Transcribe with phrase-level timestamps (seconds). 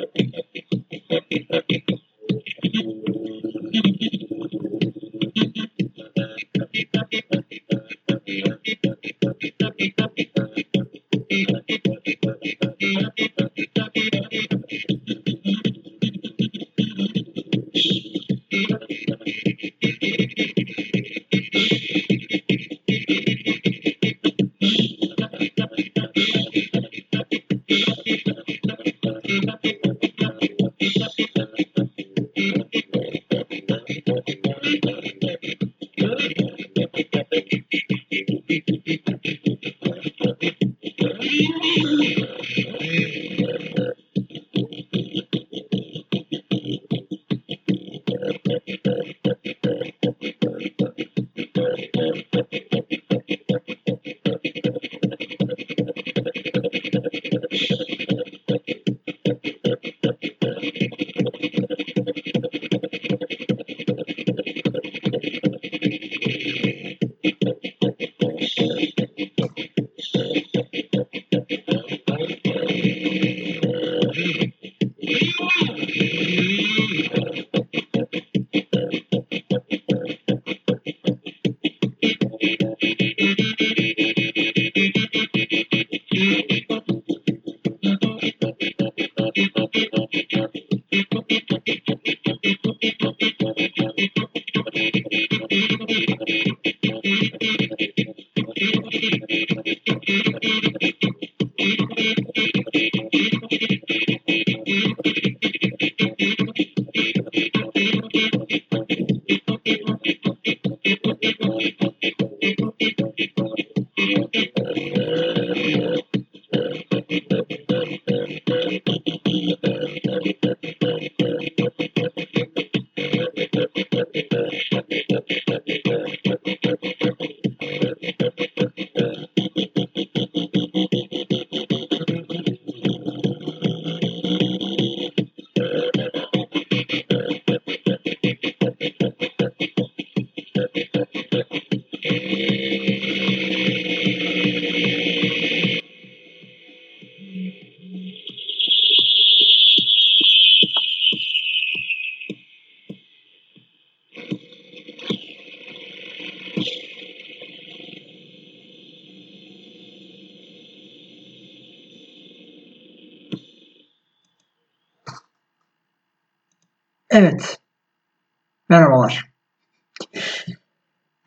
[127.29, 128.48] Thank you.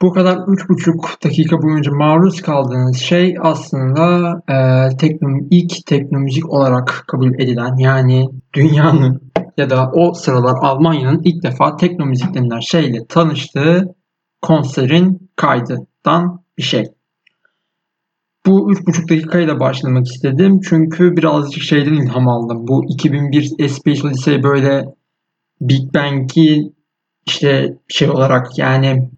[0.03, 7.05] Bu kadar üç buçuk dakika boyunca maruz kaldığınız şey aslında e, tekno, ilk teknomüzik olarak
[7.07, 13.95] kabul edilen yani dünyanın ya da o sıralar Almanya'nın ilk defa teknomüzik denilen şeyle tanıştığı
[14.43, 16.85] konserin kaydından bir şey.
[18.47, 22.69] Bu üç buçuk dakikayla başlamak istedim çünkü birazcık şeyden ilham aldım.
[22.69, 24.85] Bu 2001 Space Odyssey böyle
[25.61, 26.73] Big Bang'i
[27.27, 29.11] işte şey olarak yani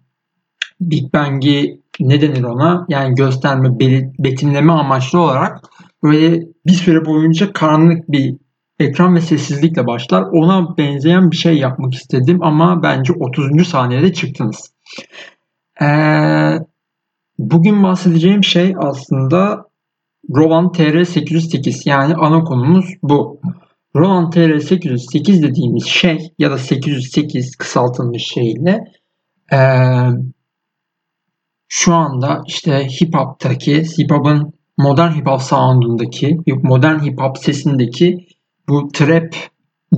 [0.89, 2.85] Big Bang'i ne denir ona?
[2.89, 3.79] Yani gösterme,
[4.19, 5.61] betimleme amaçlı olarak
[6.03, 8.35] böyle bir süre boyunca karanlık bir
[8.79, 10.21] ekran ve sessizlikle başlar.
[10.21, 13.67] Ona benzeyen bir şey yapmak istedim ama bence 30.
[13.67, 14.73] saniyede çıktınız.
[15.81, 16.59] Ee,
[17.37, 19.65] bugün bahsedeceğim şey aslında
[20.35, 23.39] Roland TR808 yani ana konumuz bu.
[23.95, 28.83] Roland TR808 dediğimiz şey ya da 808 kısaltılmış şeyle
[29.53, 29.57] ee,
[31.67, 38.27] şu anda işte hip hop'taki hip hop'ın modern hip hop sound'undaki modern hip hop sesindeki
[38.69, 39.35] bu trap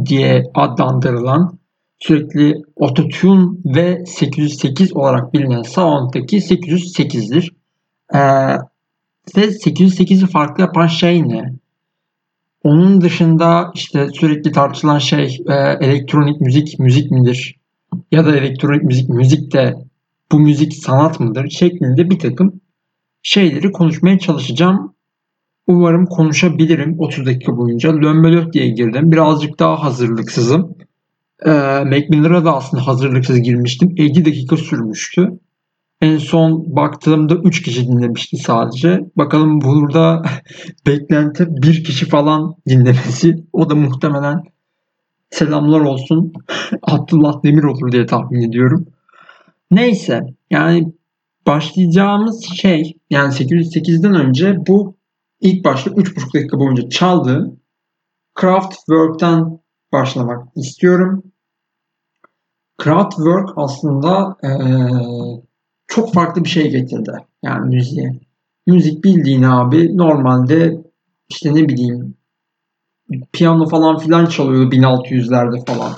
[0.06, 1.60] diye adlandırılan
[2.00, 7.52] sürekli autotune ve 808 olarak bilinen sound'daki 808'dir.
[8.14, 8.20] Ee,
[9.36, 11.54] ve 808'i farklı yapan şey ne?
[12.64, 17.56] Onun dışında işte sürekli tartışılan şey e, elektronik müzik müzik midir?
[18.12, 19.76] Ya da elektronik müzik müzik de
[20.32, 21.50] bu müzik sanat mıdır?
[21.50, 22.62] Şeklinde bir takım
[23.24, 24.94] şeyleri konuşmaya çalışacağım.
[25.68, 27.94] Umarım konuşabilirim 30 dakika boyunca.
[27.94, 29.12] Lömbelöt diye girdim.
[29.12, 30.78] Birazcık daha hazırlıksızım.
[31.46, 31.52] Ee,
[31.86, 33.94] Mac Miller'a da aslında hazırlıksız girmiştim.
[33.98, 35.40] 50 dakika sürmüştü.
[36.02, 39.00] En son baktığımda 3 kişi dinlemişti sadece.
[39.16, 40.22] Bakalım burada
[40.88, 43.44] beklenti bir kişi falan dinlemesi.
[43.54, 44.44] O da muhtemelen
[45.30, 46.34] selamlar olsun
[46.82, 48.86] Abdullah Demir olur diye tahmin ediyorum.
[49.72, 50.94] Neyse yani
[51.48, 54.98] başlayacağımız şey yani 808'den önce bu
[55.42, 57.60] ilk başta 3,5 dakika boyunca çaldığım
[58.34, 59.60] Kraftwerk'ten
[59.92, 61.24] başlamak istiyorum.
[62.78, 64.50] Kraftwerk aslında ee,
[65.88, 67.12] çok farklı bir şey getirdi.
[67.44, 68.20] Yani müziğe.
[68.68, 70.82] Müzik bildiğin abi normalde
[71.30, 72.18] işte ne bileyim
[73.34, 75.92] piyano falan filan çalıyordu 1600'lerde falan.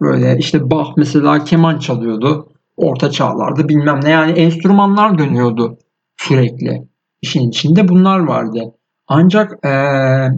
[0.00, 2.48] Böyle işte Bach mesela keman çalıyordu.
[2.78, 5.78] Orta çağlarda bilmem ne yani enstrümanlar dönüyordu
[6.16, 6.88] sürekli.
[7.22, 8.74] İşin içinde bunlar vardı.
[9.08, 10.28] Ancak ee,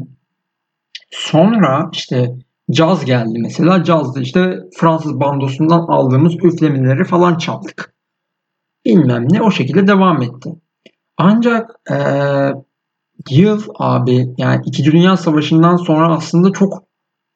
[1.11, 2.35] sonra işte
[2.71, 3.85] caz geldi mesela.
[3.85, 7.95] Cazda işte Fransız bandosundan aldığımız üflemeleri falan çaldık.
[8.85, 10.51] Bilmem ne o şekilde devam etti.
[11.17, 12.53] Ancak ee,
[13.31, 14.85] yıl abi yani 2.
[14.85, 16.90] Dünya Savaşı'ndan sonra aslında çok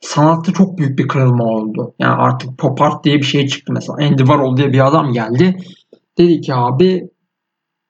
[0.04, 1.94] sanatta çok büyük bir kırılma oldu.
[1.98, 3.96] Yani artık pop art diye bir şey çıktı mesela.
[4.06, 5.56] Andy Warhol diye bir adam geldi.
[6.18, 7.10] Dedi ki abi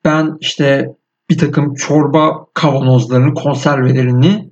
[0.05, 0.97] ben işte
[1.31, 4.51] bir takım çorba kavanozlarını, konservelerini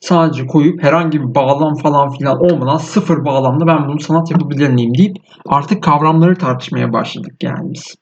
[0.00, 4.94] sadece koyup herhangi bir bağlam falan filan olmadan sıfır bağlamda ben bunu sanat yapabilir miyim
[4.98, 5.16] deyip
[5.46, 7.94] artık kavramları tartışmaya başladık yani biz.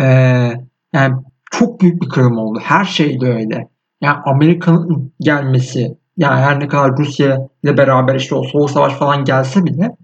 [0.00, 0.04] Ee,
[0.92, 1.14] yani
[1.50, 2.58] çok büyük bir kırılma oldu.
[2.62, 3.68] Her şey de öyle.
[4.00, 9.24] Yani Amerika'nın gelmesi yani her ne kadar Rusya ile beraber işte o soğuk savaş falan
[9.24, 9.96] gelse bile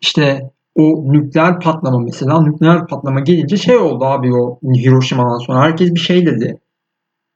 [0.00, 5.94] işte o nükleer patlama mesela nükleer patlama gelince şey oldu abi o Hiroşima'dan sonra herkes
[5.94, 6.58] bir şey dedi.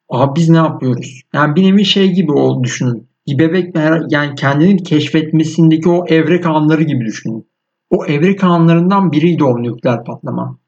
[0.08, 1.22] Abi biz ne yapıyoruz?
[1.34, 3.08] Yani bir nevi şey gibi o düşünün.
[3.28, 3.76] Bir bebek
[4.10, 7.46] yani kendini keşfetmesindeki o evrek anları gibi düşünün.
[7.90, 10.58] O evrek anlarından biriydi o nükleer patlama.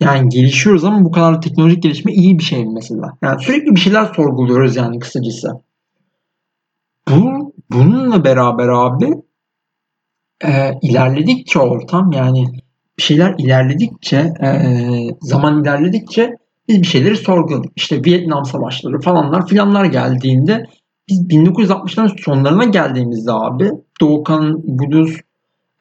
[0.00, 3.18] Yani gelişiyoruz ama bu kadar teknolojik gelişme iyi bir şey mesela.
[3.22, 5.48] Yani sürekli bir şeyler sorguluyoruz yani kısacası.
[7.08, 9.10] Bu, bununla beraber abi
[10.44, 12.46] e, ilerledikçe ortam yani
[12.98, 14.50] bir şeyler ilerledikçe e,
[15.20, 16.36] zaman ilerledikçe
[16.68, 17.72] biz bir şeyleri sorguladık.
[17.76, 20.66] İşte Vietnam savaşları falanlar filanlar geldiğinde
[21.08, 23.70] biz 1960'ların sonlarına geldiğimizde abi
[24.00, 25.16] Doğukan Blues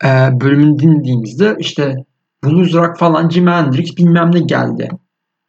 [0.03, 0.09] e,
[0.41, 1.95] bölümünü dinlediğimizde işte
[2.43, 4.89] blues rock falan Jimi Hendrix bilmem ne geldi.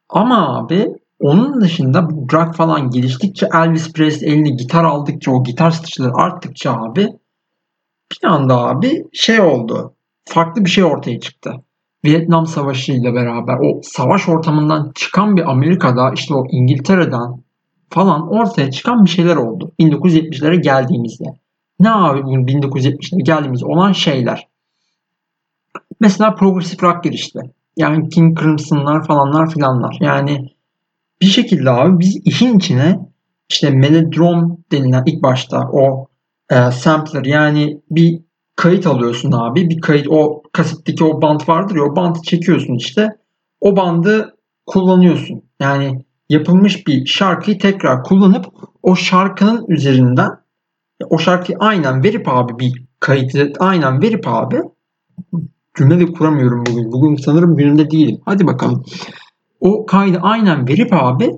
[0.08, 0.88] Ama abi
[1.22, 6.72] onun dışında bu rock falan geliştikçe Elvis Presley eline gitar aldıkça o gitar stitchleri arttıkça
[6.72, 7.08] abi
[8.12, 9.94] bir anda abi şey oldu.
[10.24, 11.54] Farklı bir şey ortaya çıktı.
[12.04, 17.42] Vietnam Savaşı ile beraber o savaş ortamından çıkan bir Amerika'da işte o İngiltere'den
[17.90, 19.72] falan ortaya çıkan bir şeyler oldu.
[19.80, 21.24] 1970'lere geldiğimizde.
[21.80, 24.48] Ne abi bu 1970'lere geldiğimizde olan şeyler.
[26.00, 27.40] Mesela progressive rock gelişti.
[27.76, 29.96] Yani King Crimson'lar falanlar filanlar.
[30.00, 30.50] Yani
[31.22, 32.98] bir şekilde abi biz işin içine
[33.50, 36.06] işte melodrom denilen ilk başta o
[36.50, 38.20] e, sampler yani bir
[38.56, 39.70] kayıt alıyorsun abi.
[39.70, 43.08] Bir kayıt o kasetteki o band vardır ya o bandı çekiyorsun işte.
[43.60, 44.36] O bandı
[44.66, 45.42] kullanıyorsun.
[45.60, 48.46] Yani yapılmış bir şarkıyı tekrar kullanıp
[48.82, 50.30] o şarkının üzerinden
[51.10, 54.56] o şarkıyı aynen verip abi bir kayıtı aynen verip abi
[55.78, 56.92] cümle de kuramıyorum bugün.
[56.92, 58.20] Bugün sanırım gününde değilim.
[58.24, 58.84] Hadi bakalım.
[59.62, 61.30] O kaydı aynen verip abi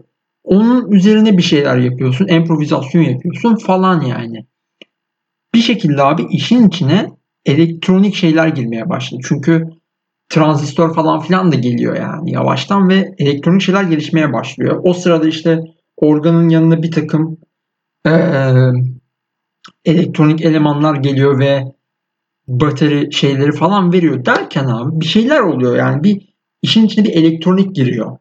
[0.45, 2.29] onun üzerine bir şeyler yapıyorsun.
[2.29, 4.47] Improvizasyon yapıyorsun falan yani.
[5.55, 7.11] Bir şekilde abi işin içine
[7.47, 9.21] elektronik şeyler girmeye başladı.
[9.29, 9.69] Çünkü
[10.29, 14.81] transistör falan filan da geliyor yani yavaştan ve elektronik şeyler gelişmeye başlıyor.
[14.85, 15.61] O sırada işte
[15.97, 17.39] organın yanına bir takım
[18.07, 18.13] e,
[19.85, 21.65] elektronik elemanlar geliyor ve
[22.49, 26.34] bateri şeyleri falan veriyor derken abi bir şeyler oluyor yani bir
[26.65, 28.19] işin içine bir elektronik giriyor.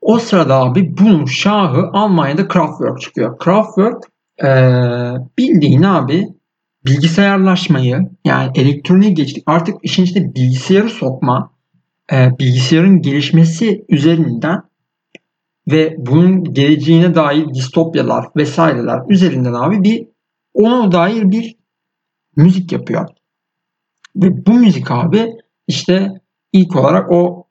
[0.00, 3.38] O sırada abi bunun şahı Almanya'da Kraftwerk çıkıyor.
[3.38, 4.02] Kraftwerk
[4.44, 4.48] ee,
[5.38, 6.28] bildiğin abi
[6.86, 9.42] bilgisayarlaşmayı yani elektroniğe geçtik.
[9.46, 11.52] Artık işin içine bilgisayarı sokma,
[12.12, 14.62] e, bilgisayarın gelişmesi üzerinden
[15.70, 20.06] ve bunun geleceğine dair distopyalar vesaireler üzerinden abi bir
[20.54, 21.56] ona dair bir
[22.36, 23.08] müzik yapıyor.
[24.16, 25.36] Ve bu müzik abi
[25.66, 26.21] işte
[26.52, 27.46] ilk olarak o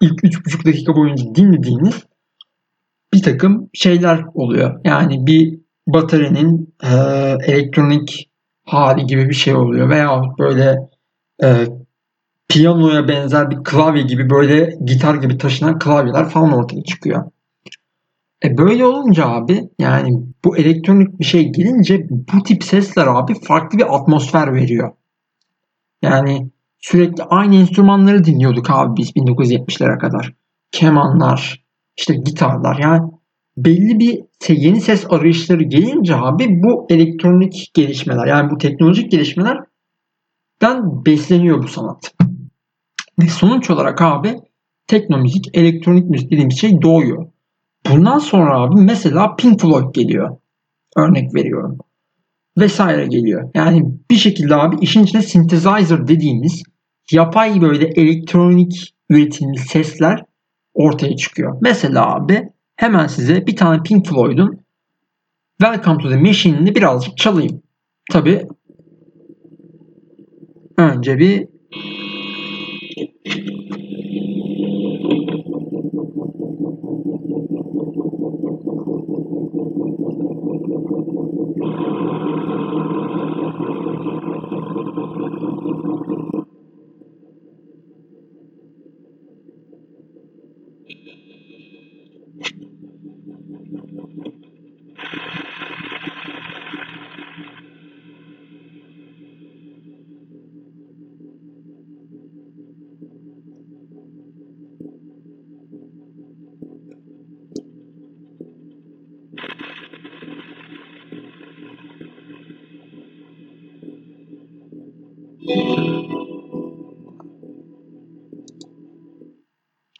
[0.00, 2.06] ilk 3,5 dakika boyunca dinlediğiniz
[3.14, 4.80] bir takım şeyler oluyor.
[4.84, 6.88] Yani bir bataryanın e,
[7.52, 8.30] elektronik
[8.64, 9.90] hali gibi bir şey oluyor.
[9.90, 10.76] Veya böyle
[11.42, 11.66] e,
[12.48, 17.24] piyanoya benzer bir klavye gibi böyle gitar gibi taşınan klavyeler falan ortaya çıkıyor.
[18.44, 23.78] E böyle olunca abi yani bu elektronik bir şey gelince bu tip sesler abi farklı
[23.78, 24.92] bir atmosfer veriyor.
[26.02, 26.50] Yani
[26.86, 30.34] sürekli aynı enstrümanları dinliyorduk abi biz 1970'lere kadar.
[30.72, 31.64] Kemanlar,
[31.96, 33.10] işte gitarlar yani
[33.56, 39.66] belli bir yeni ses arayışları gelince abi bu elektronik gelişmeler yani bu teknolojik gelişmelerden
[41.06, 42.14] besleniyor bu sanat.
[43.22, 44.34] Ve sonuç olarak abi
[44.86, 45.24] tekno
[45.54, 47.26] elektronik müzik dediğimiz şey doğuyor.
[47.90, 50.36] Bundan sonra abi mesela Pink Floyd geliyor.
[50.96, 51.78] Örnek veriyorum.
[52.58, 53.50] Vesaire geliyor.
[53.54, 56.62] Yani bir şekilde abi işin içine synthesizer dediğimiz
[57.12, 60.24] yapay böyle elektronik üretimli sesler
[60.74, 61.58] ortaya çıkıyor.
[61.60, 64.66] Mesela abi hemen size bir tane Pink Floyd'un
[65.60, 67.62] Welcome to the Machine'ini birazcık çalayım.
[68.12, 68.46] Tabi
[70.78, 71.48] önce bir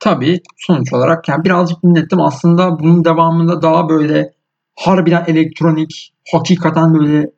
[0.07, 2.21] Tabii sonuç olarak yani birazcık dinlettim.
[2.21, 4.33] Aslında bunun devamında daha böyle
[4.77, 7.31] harbiden elektronik, hakikaten böyle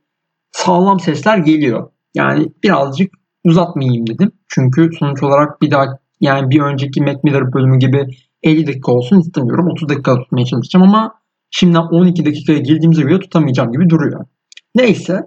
[0.52, 1.90] sağlam sesler geliyor.
[2.14, 3.12] Yani birazcık
[3.44, 4.32] uzatmayayım dedim.
[4.48, 5.84] Çünkü sonuç olarak bir daha
[6.20, 8.06] yani bir önceki Mac Miller bölümü gibi
[8.42, 9.68] 50 dakika olsun istemiyorum.
[9.68, 11.14] 30 dakika tutmaya çalışacağım ama
[11.50, 14.26] şimdiden 12 dakikaya girdiğimizde bile tutamayacağım gibi duruyor.
[14.74, 15.20] Neyse.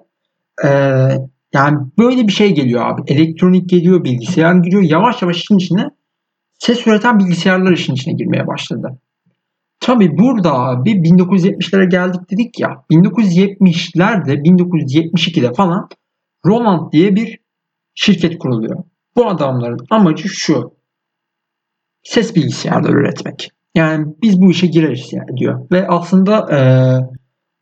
[0.66, 0.70] Ee,
[1.54, 3.02] yani böyle bir şey geliyor abi.
[3.08, 4.82] Elektronik geliyor, bilgisayar giriyor.
[4.82, 5.90] Yavaş yavaş işin içine
[6.62, 9.00] ses üreten bilgisayarlar işin içine girmeye başladı.
[9.80, 12.84] Tabi burada abi 1970'lere geldik dedik ya.
[12.92, 15.90] 1970'lerde 1972'de falan
[16.46, 17.40] Roland diye bir
[17.96, 18.84] şirket kuruluyor.
[19.16, 20.74] Bu adamların amacı şu.
[22.04, 23.50] Ses bilgisayarları üretmek.
[23.76, 25.68] Yani biz bu işe gireriz yani diyor.
[25.72, 26.60] Ve aslında e,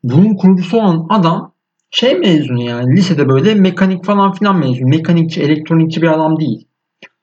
[0.02, 1.54] bunun kurucusu olan adam
[1.90, 4.88] şey mezunu yani lisede böyle mekanik falan filan mezunu.
[4.88, 6.69] Mekanikçi, elektronikçi bir adam değil.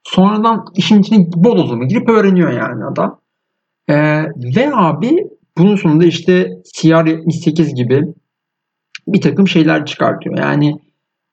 [0.08, 3.22] Sonradan işin içine bodozuma girip öğreniyor yani adam.
[3.90, 4.24] Ee,
[4.56, 8.04] ve abi bunun sonunda işte CR78 gibi
[9.08, 10.38] bir takım şeyler çıkartıyor.
[10.38, 10.76] Yani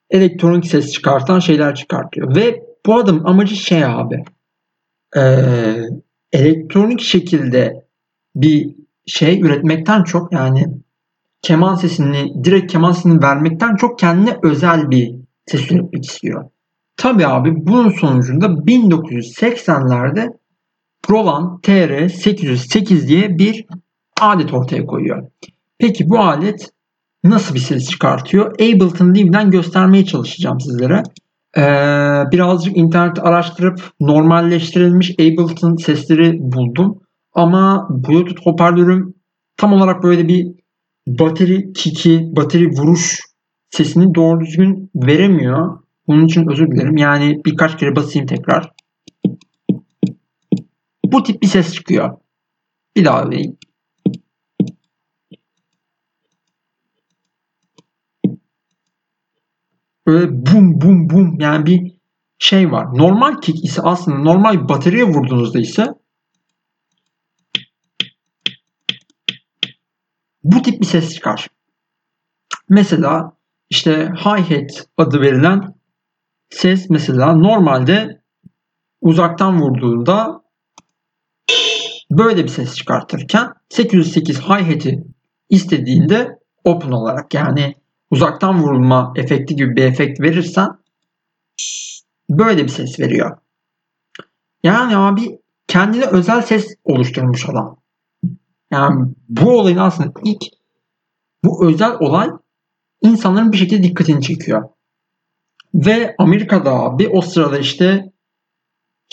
[0.09, 2.35] elektronik ses çıkartan şeyler çıkartıyor.
[2.35, 4.23] Ve bu adam amacı şey abi
[5.17, 5.21] e,
[6.31, 7.85] elektronik şekilde
[8.35, 10.67] bir şey üretmekten çok yani
[11.41, 15.15] keman sesini direkt keman sesini vermekten çok kendine özel bir
[15.45, 16.49] ses üretmek istiyor.
[17.05, 20.29] Tabi abi bunun sonucunda 1980'lerde
[21.09, 23.65] Roland TR-808 diye bir
[24.21, 25.27] alet ortaya koyuyor.
[25.79, 26.69] Peki bu alet
[27.23, 28.53] nasıl bir ses çıkartıyor?
[28.53, 31.03] Ableton Live'den göstermeye çalışacağım sizlere.
[31.57, 31.61] Ee,
[32.31, 36.99] birazcık internet araştırıp normalleştirilmiş Ableton sesleri buldum.
[37.33, 39.13] Ama Bluetooth hoparlörüm
[39.57, 40.47] tam olarak böyle bir
[41.07, 43.19] bateri kiki, bateri vuruş
[43.69, 45.84] sesini doğru düzgün veremiyor.
[46.07, 46.97] Bunun için özür dilerim.
[46.97, 48.71] Yani birkaç kere basayım tekrar.
[51.05, 52.17] Bu tip bir ses çıkıyor.
[52.95, 53.57] Bir daha vereyim.
[60.07, 61.95] Böyle bum bum bum yani bir
[62.39, 62.97] şey var.
[62.97, 65.87] Normal kick ise aslında normal bir bataryaya vurduğunuzda ise
[70.43, 71.47] bu tip bir ses çıkar.
[72.69, 73.37] Mesela
[73.69, 75.74] işte hi-hat adı verilen
[76.55, 78.21] ses mesela normalde
[79.01, 80.41] uzaktan vurduğunda
[82.11, 85.03] böyle bir ses çıkartırken 808 hi-hat'i
[85.49, 87.75] istediğinde open olarak yani
[88.11, 90.69] uzaktan vurulma efekti gibi bir efekt verirsen
[92.29, 93.37] böyle bir ses veriyor.
[94.63, 97.81] Yani abi kendine özel ses oluşturmuş adam.
[98.71, 100.43] Yani bu olayın aslında ilk
[101.43, 102.29] bu özel olay
[103.01, 104.74] insanların bir şekilde dikkatini çekiyor.
[105.75, 108.11] Ve Amerika'da abi o sırada işte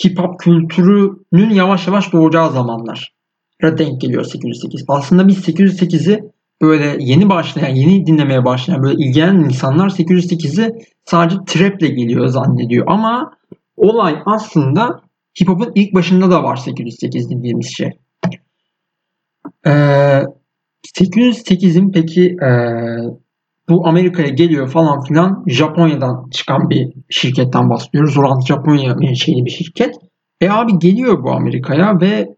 [0.05, 3.13] hip hop kültürünün yavaş yavaş doğacağı zamanlar
[3.61, 4.85] denk geliyor 808.
[4.87, 6.23] Aslında biz 808'i
[6.61, 10.71] böyle yeni başlayan, yeni dinlemeye başlayan böyle ilgilenen insanlar 808'i
[11.05, 12.85] sadece trap'le geliyor zannediyor.
[12.87, 13.37] Ama
[13.77, 15.01] olay aslında
[15.41, 17.89] hip hop'un ilk başında da var 808 dediğimiz şey.
[19.65, 20.23] Ee,
[20.99, 22.49] 808'in peki e,
[23.69, 28.15] bu Amerika'ya geliyor falan filan Japonya'dan çıkan bir şirketten bahsediyoruz.
[28.15, 29.95] Roland Japonya menşeli bir şirket.
[30.41, 32.35] E abi geliyor bu Amerika'ya ve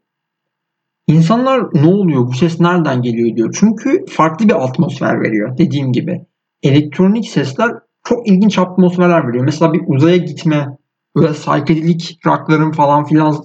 [1.08, 3.56] insanlar ne oluyor bu ses nereden geliyor diyor.
[3.60, 6.26] Çünkü farklı bir atmosfer veriyor dediğim gibi.
[6.64, 7.72] Elektronik sesler
[8.04, 9.46] çok ilginç atmosferler veriyor.
[9.46, 10.78] Mesela bir uzaya gitme
[11.16, 13.36] böyle saykedelik rockların falan filan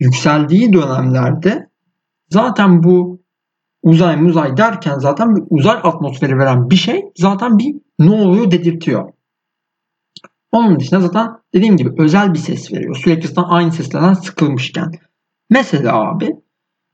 [0.00, 1.68] yükseldiği dönemlerde
[2.28, 3.19] zaten bu
[3.82, 9.12] uzay muzay derken zaten bir uzay atmosferi veren bir şey zaten bir ne oluyor dedirtiyor.
[10.52, 12.96] Onun dışında zaten dediğim gibi özel bir ses veriyor.
[12.96, 14.92] Sürekli zaten aynı seslerden sıkılmışken.
[15.50, 16.36] Mesela abi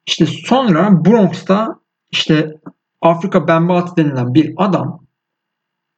[0.06, 2.52] işte sonra Bronx'ta işte
[3.00, 5.06] Afrika Bembati denilen bir adam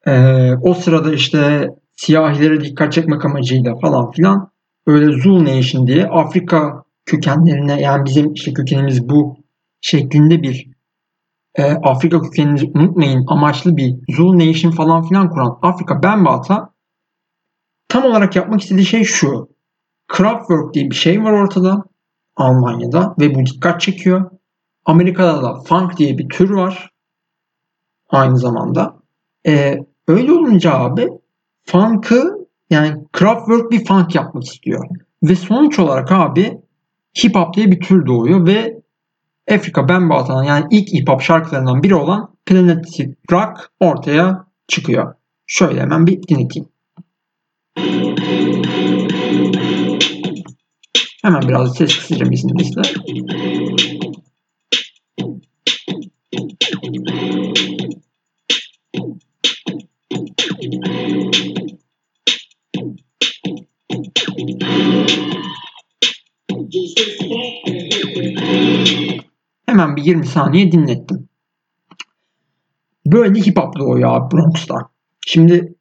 [0.07, 4.51] e, o sırada işte siyahilere dikkat çekmek amacıyla falan filan
[4.87, 9.37] böyle Zul Nation diye Afrika kökenlerine yani bizim işte kökenimiz bu
[9.81, 10.78] şeklinde bir
[11.59, 16.75] e, Afrika kökenini unutmayın amaçlı bir Zul Nation falan filan kuran Afrika Bembata
[17.89, 19.49] tam olarak yapmak istediği şey şu.
[20.09, 21.85] Kraftwerk diye bir şey var ortada
[22.37, 24.31] Almanya'da ve bu dikkat çekiyor.
[24.85, 26.91] Amerika'da da funk diye bir tür var.
[28.09, 28.97] Aynı zamanda.
[29.47, 31.09] Ee, öyle olunca abi
[31.65, 34.89] funk'ı yani Kraftwerk bir funk yapmak istiyor.
[35.23, 36.61] Ve sonuç olarak abi
[37.25, 38.83] hip hop diye bir tür doğuyor ve
[39.51, 43.01] Afrika Bambaata'nın yani ilk hip hop şarkılarından biri olan Planet
[43.31, 45.15] Rock ortaya çıkıyor.
[45.47, 46.69] Şöyle hemen bir dinleteyim.
[51.23, 52.83] Hemen biraz ses kısacağım izninizle.
[69.79, 71.29] Hemen bir 20 saniye dinlettim.
[73.07, 74.75] Böyle hip hop doğuyor abi Bronx'ta.
[75.27, 75.75] Şimdi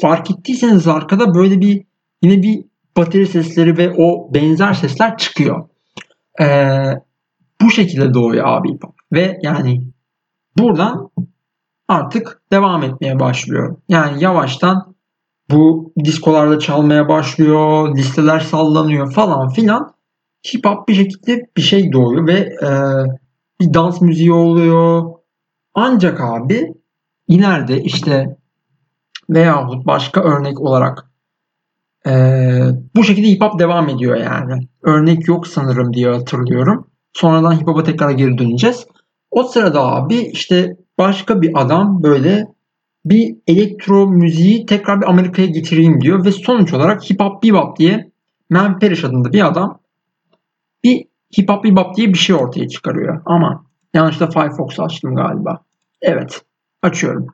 [0.00, 1.84] fark ettiyseniz arkada böyle bir
[2.22, 2.64] yine bir
[2.96, 5.68] bateri sesleri ve o benzer sesler çıkıyor.
[6.40, 6.92] Ee,
[7.60, 8.94] bu şekilde doğuyor abi hip hop.
[9.12, 9.82] Ve yani
[10.58, 11.10] buradan
[11.88, 13.76] artık devam etmeye başlıyor.
[13.88, 14.94] Yani yavaştan
[15.50, 19.94] bu diskolarda çalmaya başlıyor, listeler sallanıyor falan filan.
[20.54, 22.68] Hip hop bir şekilde bir şey doğuyor ve e,
[23.64, 25.04] bir dans müziği oluyor.
[25.74, 26.74] Ancak abi
[27.28, 28.36] ileride işte
[29.30, 31.10] veyahut başka örnek olarak
[32.06, 32.12] e,
[32.96, 34.68] bu şekilde hip hop devam ediyor yani.
[34.82, 36.90] Örnek yok sanırım diye hatırlıyorum.
[37.12, 38.86] Sonradan hip hop'a tekrar geri döneceğiz.
[39.30, 42.46] O sırada abi işte başka bir adam böyle
[43.04, 48.10] bir elektro müziği tekrar bir Amerika'ya getireyim diyor ve sonuç olarak hip hop bebop diye
[48.50, 49.80] Man Parrish adında bir adam
[50.84, 51.06] bir
[51.38, 53.22] hip hop bebop diye bir şey ortaya çıkarıyor.
[53.24, 55.60] Ama yanlışlıkla Firefox açtım galiba.
[56.02, 56.42] Evet
[56.82, 57.26] açıyorum.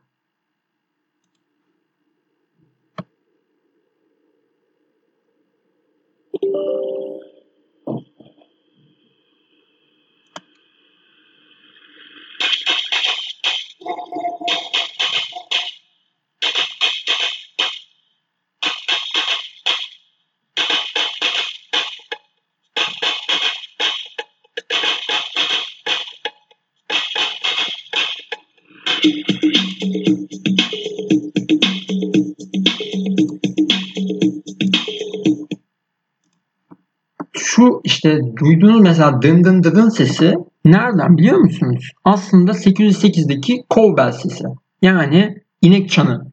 [37.35, 40.35] Şu işte duyduğunuz mesela dın dın dın sesi
[40.65, 41.91] nereden biliyor musunuz?
[42.05, 44.45] Aslında 808'deki cowbell sesi.
[44.83, 46.33] Yani inek çanı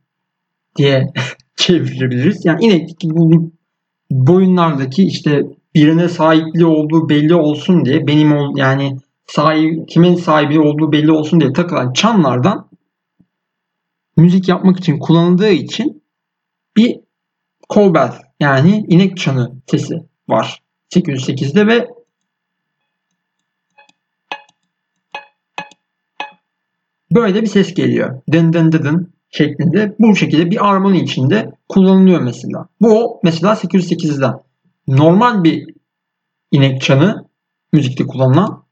[0.76, 1.14] diye
[1.56, 2.46] çevirebiliriz.
[2.46, 3.52] Yani inek bu
[4.12, 5.42] boyunlardaki işte
[5.76, 11.40] birine sahipliği olduğu belli olsun diye benim ol yani sahip, kimin sahibi olduğu belli olsun
[11.40, 12.70] diye takılan çanlardan
[14.18, 16.04] müzik yapmak için kullanıldığı için
[16.78, 17.00] bir
[17.70, 20.62] cowbell yani inek çanı sesi var
[20.94, 21.88] 808'de ve
[27.12, 28.22] böyle bir ses geliyor.
[28.32, 32.68] Dın dın dın dın şeklinde bu şekilde bir armoni içinde kullanılıyor mesela.
[32.82, 34.34] Bu mesela 808'den.
[34.88, 35.68] Normal bir
[36.52, 37.26] inek çanı
[37.74, 38.67] müzikte kullanılan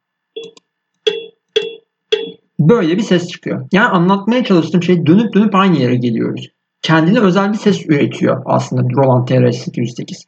[2.70, 3.68] böyle bir ses çıkıyor.
[3.72, 6.48] Yani anlatmaya çalıştığım şey dönüp dönüp aynı yere geliyoruz.
[6.82, 10.26] Kendine özel bir ses üretiyor aslında Roland TRS 808.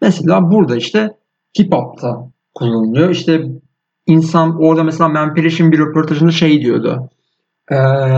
[0.00, 1.16] Mesela burada işte
[1.58, 3.10] hip hop'ta kullanılıyor.
[3.10, 3.42] İşte
[4.06, 7.10] insan orada mesela Man Parrish'in bir röportajında şey diyordu.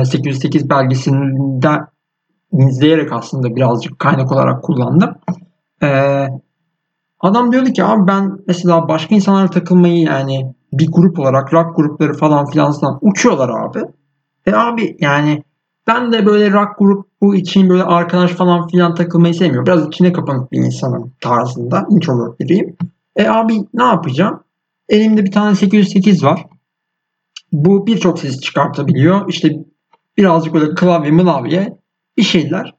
[0.04, 1.70] 808 belgesinde
[2.52, 5.14] izleyerek aslında birazcık kaynak olarak kullandım.
[7.20, 12.12] adam diyordu ki abi ben mesela başka insanlara takılmayı yani bir grup olarak rock grupları
[12.14, 13.80] falan filan uçuyorlar abi.
[14.46, 15.42] E abi yani
[15.87, 19.66] ben de böyle rock grubu için böyle arkadaş falan filan takılmayı sevmiyorum.
[19.66, 21.87] Biraz içine kapanık bir insanım tarzında.
[21.90, 22.76] Introvert biriyim.
[23.16, 24.42] E abi ne yapacağım?
[24.88, 26.46] Elimde bir tane 808 var.
[27.52, 29.28] Bu birçok ses çıkartabiliyor.
[29.28, 29.56] İşte
[30.16, 31.78] birazcık böyle klavye mılavye
[32.16, 32.74] bir şeyler.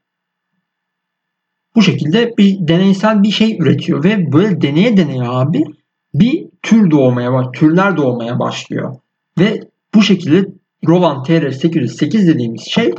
[1.76, 5.64] Bu şekilde bir deneysel bir şey üretiyor ve böyle deneye deneye abi
[6.14, 8.96] bir tür doğmaya türler doğmaya başlıyor.
[9.40, 9.60] Ve
[9.94, 10.50] bu şekilde
[10.88, 12.96] Roland TR-808 dediğimiz şey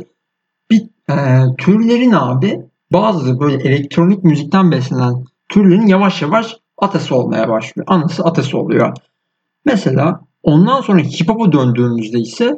[0.71, 1.15] bir e,
[1.57, 7.87] türlerin abi bazı böyle elektronik müzikten beslenen türlerin yavaş yavaş atası olmaya başlıyor.
[7.89, 8.97] Anası atası oluyor.
[9.65, 12.55] Mesela ondan sonra hip hop'a döndüğümüzde ise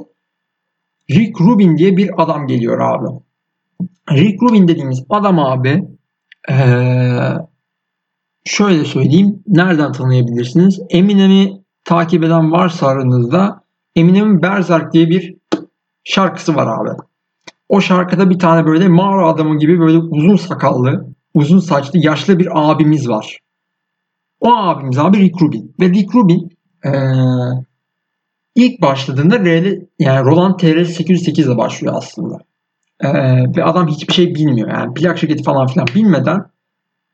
[1.10, 3.20] Rick Rubin diye bir adam geliyor abi.
[4.12, 5.88] Rick Rubin dediğimiz adam abi
[6.50, 6.54] ee,
[8.46, 9.44] şöyle söyleyeyim.
[9.48, 10.80] Nereden tanıyabilirsiniz?
[10.90, 11.54] Eminem'i
[11.84, 13.64] takip eden varsa aranızda
[13.96, 15.36] Eminem'in Berserk diye bir
[16.04, 17.02] şarkısı var abi.
[17.70, 22.48] O şarkıda bir tane böyle mağara adamı gibi böyle uzun sakallı, uzun saçlı, yaşlı bir
[22.54, 23.40] abimiz var.
[24.40, 25.76] O abimiz abi Rick Rubin.
[25.80, 26.50] Ve Rick Rubin
[26.86, 26.90] ee,
[28.56, 32.38] ilk başladığında RL, yani Roland TR 808 ile başlıyor aslında.
[33.00, 33.10] Ee,
[33.58, 34.70] ve adam hiçbir şey bilmiyor.
[34.70, 36.46] Yani plak şirketi falan filan bilmeden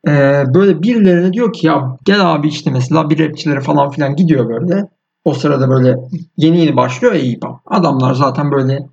[0.08, 4.48] e, böyle birilerine diyor ki ya gel abi işte mesela bir rapçilere falan filan gidiyor
[4.48, 4.88] böyle.
[5.24, 5.96] O sırada böyle
[6.36, 7.60] yeni yeni başlıyor ya İPA.
[7.66, 8.86] Adamlar zaten böyle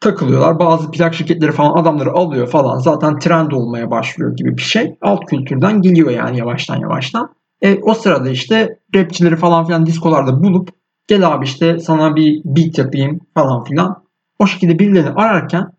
[0.00, 0.58] takılıyorlar.
[0.58, 2.78] Bazı plak şirketleri falan adamları alıyor falan.
[2.78, 4.96] Zaten trend olmaya başlıyor gibi bir şey.
[5.02, 7.34] Alt kültürden geliyor yani yavaştan yavaştan.
[7.62, 10.68] E, o sırada işte rapçileri falan filan diskolarda bulup
[11.08, 14.04] gel abi işte sana bir beat yapayım falan filan.
[14.38, 15.72] O şekilde birilerini ararken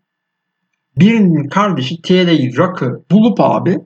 [0.96, 3.78] birinin kardeşi TL'yi Rock'ı bulup abi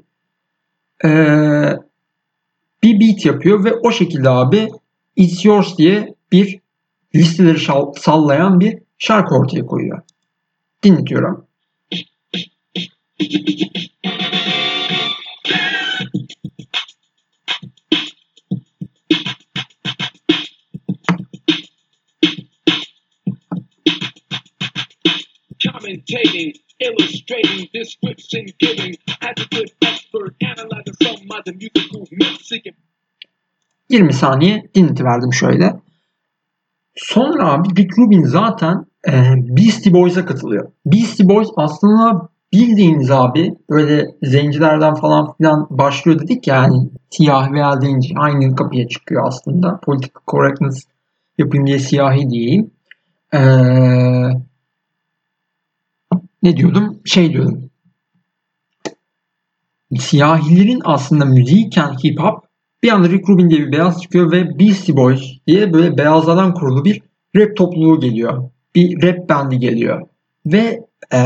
[2.83, 4.69] bir beat yapıyor ve o şekilde abi
[5.17, 6.61] It's Yours diye bir
[7.15, 7.59] listeleri
[7.97, 10.03] sallayan bir şarkı ortaya koyuyor.
[10.83, 11.47] Dinletiyorum.
[25.83, 30.39] commentating, illustrating, description giving, as a good expert,
[31.01, 32.75] analyzing some other musical music.
[33.89, 35.81] 20 saniye dinleti verdim şöyle.
[36.95, 40.73] Sonra abi Rick Rubin zaten e, Beastie Boys'a katılıyor.
[40.87, 47.81] Beastie Boys aslında bildiğiniz abi böyle zencilerden falan filan başlıyor dedik ya yani siyah veya
[47.81, 49.81] zenci aynı kapıya çıkıyor aslında.
[49.81, 50.85] Politik correctness
[51.39, 52.71] yapayım diye siyahi diyeyim.
[53.35, 54.33] Eee
[56.43, 57.01] ne diyordum?
[57.05, 57.71] Şey diyordum.
[59.99, 62.45] Siyahilerin aslında müziğiken hip hop
[62.83, 66.85] bir anda Rick Rubin diye bir beyaz çıkıyor ve Beastie Boys diye böyle beyazlardan kurulu
[66.85, 67.03] bir
[67.37, 68.51] rap topluluğu geliyor.
[68.75, 70.03] Bir rap bandi geliyor.
[70.47, 70.81] Ve
[71.13, 71.21] e,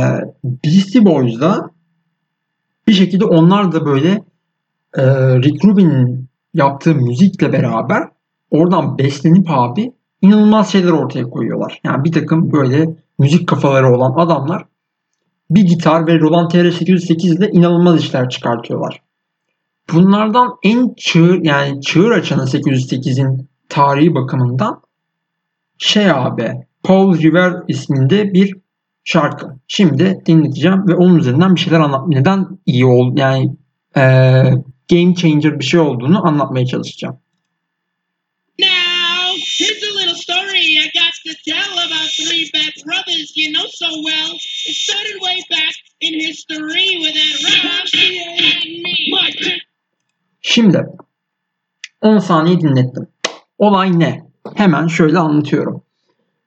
[0.44, 1.70] Beastie Boys'da
[2.88, 4.22] bir şekilde onlar da böyle
[4.94, 5.04] e,
[5.42, 8.08] Rick Rubin'in yaptığı müzikle beraber
[8.50, 11.80] oradan beslenip abi inanılmaz şeyler ortaya koyuyorlar.
[11.84, 14.64] Yani bir takım böyle müzik kafaları olan adamlar
[15.50, 19.00] bir gitar ve Roland TR-808 ile inanılmaz işler çıkartıyorlar.
[19.92, 24.82] Bunlardan en çığır yani çığır açanı 808'in tarihi bakımından
[25.78, 28.54] şey abi Paul River isminde bir
[29.04, 29.46] şarkı.
[29.68, 32.08] Şimdi dinleteceğim ve onun üzerinden bir şeyler anlat.
[32.08, 33.56] Neden iyi ol yani
[33.96, 34.02] e,
[34.90, 37.18] game changer bir şey olduğunu anlatmaya çalışacağım.
[38.58, 43.68] Now, here's a little story I got to tell about three bad brothers you know
[43.70, 44.38] so well.
[44.68, 49.56] It started way back in history with that and me.
[50.40, 50.86] Şimdi
[52.00, 53.08] 10 saniye dinlettim.
[53.58, 54.22] Olay ne?
[54.54, 55.82] Hemen şöyle anlatıyorum.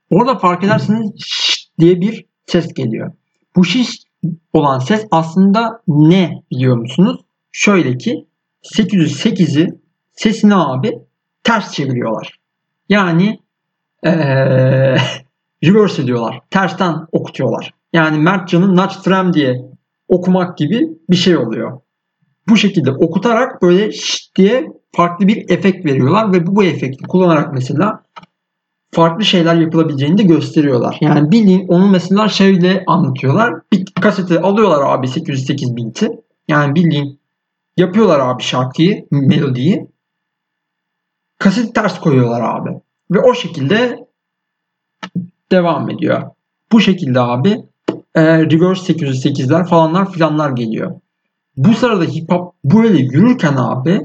[0.10, 3.12] Orada fark ederseniz şşt diye bir ses geliyor.
[3.56, 3.90] Bu şiş
[4.54, 7.22] olan ses aslında ne biliyor musunuz?
[7.52, 8.26] Şöyle ki
[8.64, 9.68] 808'i
[10.12, 10.92] sesini abi
[11.44, 12.40] ters çeviriyorlar.
[12.90, 13.40] Yani
[14.06, 14.96] ee,
[15.64, 16.40] reverse ediyorlar.
[16.50, 17.74] Tersten okutuyorlar.
[17.94, 19.62] Yani Mertcan'ın Nutstram diye
[20.08, 21.80] okumak gibi bir şey oluyor.
[22.50, 27.54] Bu şekilde okutarak böyle şşt diye farklı bir efekt veriyorlar ve bu, bu efekti kullanarak
[27.54, 28.04] mesela
[28.92, 30.98] farklı şeyler yapılabileceğini de gösteriyorlar.
[31.02, 33.54] Yani bildiğin onu mesela şöyle anlatıyorlar.
[33.74, 36.10] Bir kaseti alıyorlar abi 808 binti.
[36.48, 37.20] Yani bildiğin
[37.78, 39.88] yapıyorlar abi şarkıyı, melodiyi.
[41.40, 42.70] Kaseti ters koyuyorlar abi.
[43.12, 43.99] Ve o şekilde
[45.52, 46.22] devam ediyor.
[46.72, 47.58] Bu şekilde abi
[48.16, 51.02] e, reverse 808'ler falanlar filanlar geliyor.
[51.58, 54.02] Bu sırada hip hop böyle yürürken abi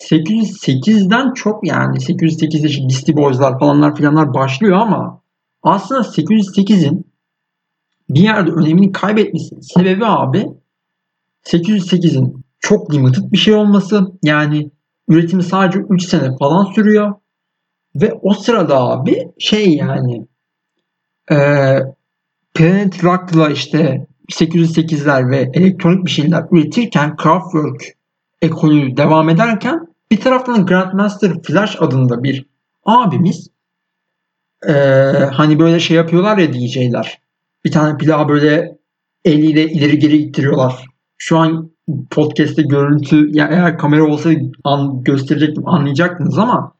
[0.00, 5.22] 808'den çok yani 808'de işte Beastie Boys'lar falanlar filanlar başlıyor ama
[5.62, 7.10] aslında 808'in
[8.10, 10.46] bir yerde önemini kaybetmesinin sebebi abi
[11.44, 14.06] 808'in çok limited bir şey olması.
[14.22, 14.70] Yani
[15.08, 17.14] üretimi sadece 3 sene falan sürüyor.
[17.94, 20.26] Ve o sırada abi şey yani
[21.30, 21.36] e,
[22.54, 27.96] Planet Rock'la işte 808'ler ve elektronik bir şeyler üretirken Kraftwerk
[28.42, 32.46] ekolü devam ederken Bir taraftan Grandmaster Flash adında bir
[32.84, 33.48] abimiz
[34.68, 34.72] ee,
[35.32, 37.18] hani böyle şey yapıyorlar ya DJ'ler.
[37.64, 38.78] Bir tane plağı böyle
[39.24, 40.84] eliyle ileri geri ittiriyorlar.
[41.18, 41.70] Şu an
[42.10, 44.30] podcast'te görüntü ya eğer kamera olsa
[44.64, 46.72] an, gösterecektim anlayacaktınız ama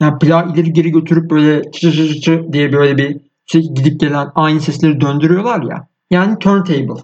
[0.00, 3.16] yani plağı ileri geri götürüp böyle çı çı çı çı diye böyle bir
[3.52, 5.88] gidip gelen aynı sesleri döndürüyorlar ya.
[6.10, 7.02] Yani turntable.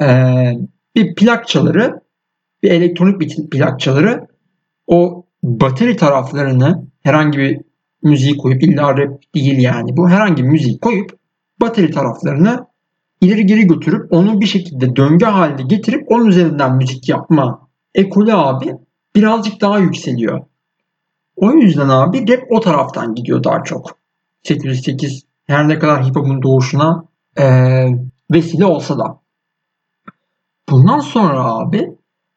[0.00, 0.52] Ee,
[0.96, 2.00] bir plak çaları
[2.62, 4.26] bir elektronik bir plak çaları
[4.86, 7.60] o bateri taraflarını herhangi bir
[8.02, 11.18] müziği koyup illa rap değil yani bu herhangi bir müziği koyup
[11.60, 12.66] bateri taraflarını
[13.20, 18.74] ileri geri götürüp onu bir şekilde döngü haline getirip onun üzerinden müzik yapma ekolü abi
[19.16, 20.40] birazcık daha yükseliyor.
[21.36, 23.98] O yüzden abi rap o taraftan gidiyor daha çok.
[24.42, 27.04] 808 her ne kadar hip hop'un doğuşuna
[27.38, 27.44] e,
[28.32, 29.20] vesile olsa da.
[30.70, 31.96] Bundan sonra abi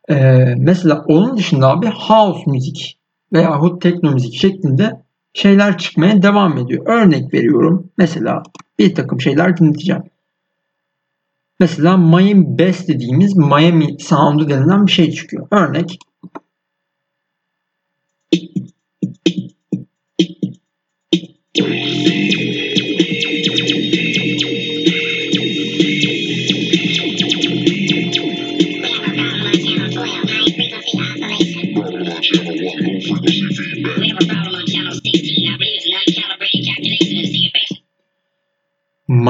[0.09, 0.15] e,
[0.57, 2.99] mesela onun dışında abi house müzik
[3.33, 5.01] veyahut tekno müzik şeklinde
[5.33, 6.85] şeyler çıkmaya devam ediyor.
[6.87, 7.91] Örnek veriyorum.
[7.97, 8.43] Mesela
[8.79, 10.03] bir takım şeyler dinleteceğim.
[11.59, 15.47] Mesela Miami Bass dediğimiz Miami Sound'u denilen bir şey çıkıyor.
[15.51, 15.99] Örnek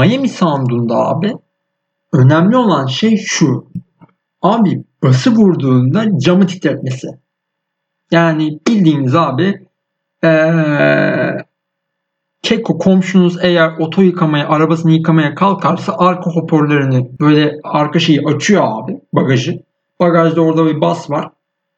[0.08, 1.34] Miami Sound'unda abi
[2.13, 3.67] önemli olan şey şu.
[4.41, 7.08] Abi bası vurduğunda camı titretmesi.
[8.12, 9.67] Yani bildiğiniz abi
[10.24, 10.52] ee,
[12.41, 19.02] Keko komşunuz eğer oto yıkamaya, arabasını yıkamaya kalkarsa arka hoparlörünü böyle arka şeyi açıyor abi
[19.13, 19.63] bagajı.
[20.00, 21.32] Bagajda orada bir bas var.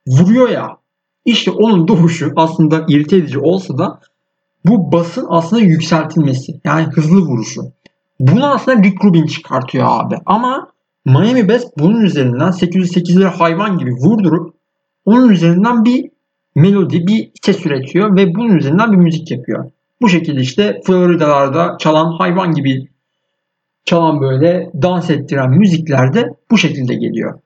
[0.08, 0.78] Vuruyor ya.
[1.26, 4.00] İşte onun doğuşu aslında irite edici olsa da
[4.66, 6.62] bu basın aslında yükseltilmesi.
[6.64, 7.62] Yani hızlı vuruşu.
[8.20, 10.16] Bunu aslında Rick Rubin çıkartıyor abi.
[10.26, 10.72] Ama
[11.06, 14.56] Miami Bass bunun üzerinden 808'leri hayvan gibi vurdurup
[15.06, 16.12] onun üzerinden bir
[16.56, 19.72] melodi, bir ses üretiyor ve bunun üzerinden bir müzik yapıyor.
[20.02, 22.88] Bu şekilde işte Florida'larda çalan hayvan gibi
[23.86, 27.40] çalan böyle dans ettiren müzikler de bu şekilde geliyor.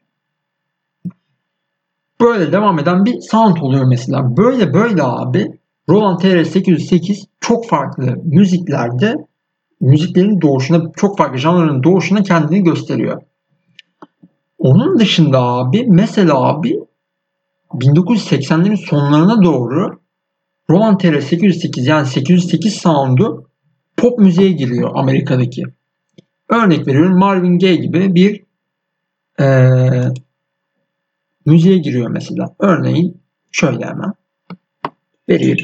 [2.22, 4.38] Böyle devam eden bir sound oluyor mesela.
[4.38, 5.52] Böyle böyle abi
[5.90, 9.16] Roland TR-808 çok farklı müziklerde
[9.84, 13.22] müziklerin doğuşuna, çok farklı janrların doğuşuna kendini gösteriyor.
[14.58, 16.80] Onun dışında abi mesela abi
[17.72, 20.00] 1980'lerin sonlarına doğru
[20.70, 23.50] Roland TR 808 yani 808 sound'u
[23.98, 25.64] pop müziğe giriyor Amerika'daki.
[26.50, 28.44] Örnek veriyorum Marvin Gaye gibi bir
[29.40, 30.04] ee,
[31.46, 32.56] müziğe giriyor mesela.
[32.60, 34.14] Örneğin şöyle hemen
[35.30, 35.58] vereyim.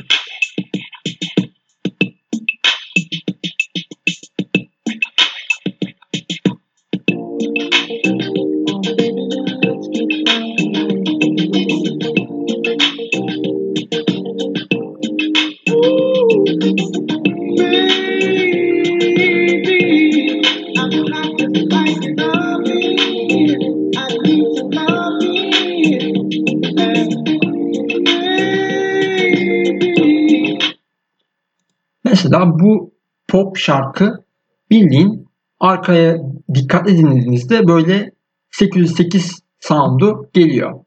[32.30, 32.94] Mesela bu
[33.28, 34.24] pop şarkı
[34.72, 35.28] bildiğin
[35.60, 36.18] arkaya
[36.54, 38.12] dikkat dinlediğinizde böyle
[38.52, 40.80] 808 sound'u geliyor.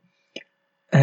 [0.94, 0.98] Ee,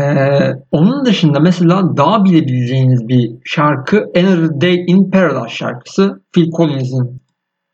[0.72, 7.22] onun dışında mesela daha bilebileceğiniz bir şarkı Another Day in Paradise şarkısı Phil Collins'in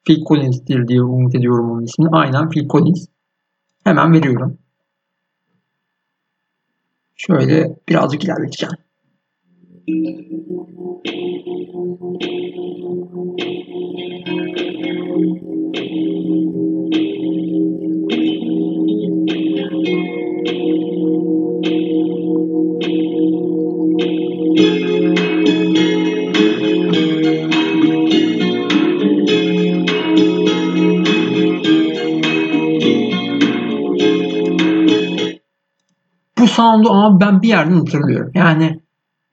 [0.07, 2.09] Phil Collins'tir diye umut ediyorum onun ismini.
[2.11, 3.05] Aynen Phil Collins.
[3.83, 4.57] Hemen veriyorum.
[7.15, 8.75] Şöyle birazcık ilerleteceğim.
[36.55, 38.31] Sound'u ama ben bir yerden hatırlıyorum.
[38.33, 38.79] Yani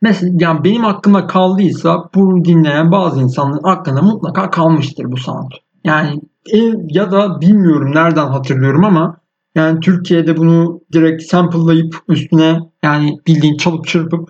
[0.02, 5.50] mesela yani benim aklımda kaldıysa bu dinleyen bazı insanların aklında mutlaka kalmıştır bu sound.
[5.84, 6.20] Yani
[6.52, 6.58] e,
[6.88, 9.16] ya da bilmiyorum nereden hatırlıyorum ama
[9.54, 14.28] yani Türkiye'de bunu direkt sample'layıp üstüne yani bildiğin çalıp çırpıp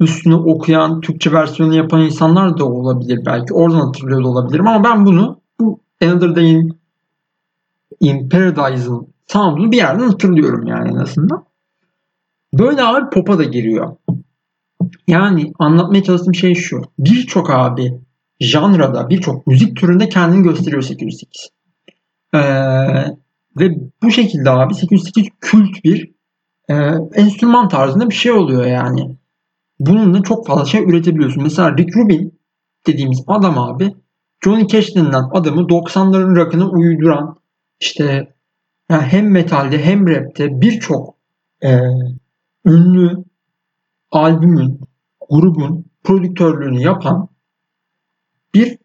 [0.00, 3.54] üstüne okuyan, Türkçe versiyonu yapan insanlar da olabilir belki.
[3.54, 6.78] Oradan hatırlıyor da olabilirim ama ben bunu bu Another Day'in
[8.00, 11.44] in Paradise'ın sound'unu bir yerden hatırlıyorum yani en azından.
[12.54, 13.96] Böyle abi pop'a da giriyor.
[15.06, 16.82] Yani anlatmaya çalıştığım şey şu.
[16.98, 18.00] Birçok abi
[18.40, 21.50] janrada, birçok müzik türünde kendini gösteriyor 808.
[22.34, 22.38] Ee,
[23.60, 26.12] ve bu şekilde abi 808 kült bir
[26.68, 26.74] e,
[27.14, 29.16] enstrüman tarzında bir şey oluyor yani.
[29.80, 31.42] Bununla çok fazla şey üretebiliyorsun.
[31.42, 32.38] Mesela Rick Rubin
[32.86, 33.94] dediğimiz adam abi
[34.44, 37.36] Johnny Cash denilen adamı 90'ların rock'ına uyduran
[37.80, 38.34] işte
[38.90, 41.14] yani hem metalde hem rapte birçok
[41.64, 41.78] e,
[42.66, 43.24] ünlü
[44.10, 44.80] albümün,
[45.30, 47.28] grubun prodüktörlüğünü yapan
[48.54, 48.78] bir